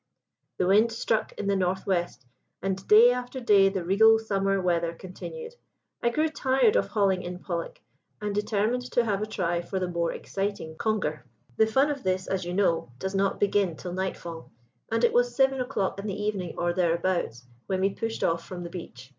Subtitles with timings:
[0.57, 2.25] "The wind stuck in the north west,
[2.59, 5.53] and day after day the regal summer weather continued.
[6.01, 7.83] I grew tired of hauling in pollack,
[8.19, 11.23] and determined to have a try for the more exciting conger.
[11.57, 14.51] The fun of this, as you know, does not begin till night fall,
[14.91, 18.63] and it was seven o'clock in the evening, or thereabouts, when we pushed off from
[18.63, 19.09] the beach.